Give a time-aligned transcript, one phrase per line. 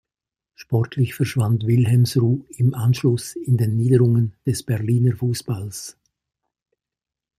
[0.55, 5.95] Sportlich verschwand Wilhelmsruh im Anschluss in den Niederungen des Berliner Fußballs.